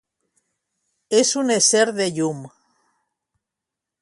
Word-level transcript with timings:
És 1.19 1.33
un 1.43 1.55
Ésser 1.57 1.85
de 2.01 2.09
llum 2.17 2.43